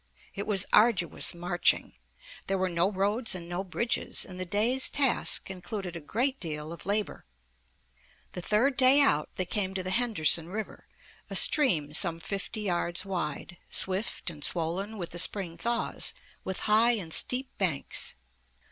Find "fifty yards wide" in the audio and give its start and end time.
12.19-13.57